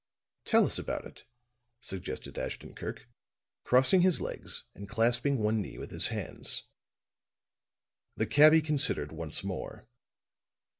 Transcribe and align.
"Tell 0.45 0.65
us 0.65 0.79
about 0.79 1.05
it," 1.05 1.25
suggested 1.79 2.39
Ashton 2.39 2.73
Kirk, 2.73 3.07
crossing 3.63 4.01
his 4.01 4.19
legs 4.19 4.63
and 4.73 4.89
clasping 4.89 5.37
one 5.37 5.61
knee 5.61 5.77
with 5.77 5.91
his 5.91 6.07
hands. 6.07 6.63
The 8.17 8.25
cabby 8.25 8.63
considered 8.63 9.11
once 9.11 9.43
more. 9.43 9.85